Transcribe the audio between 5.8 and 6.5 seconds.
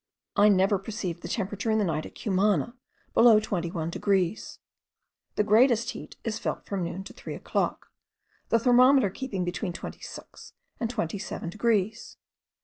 heat is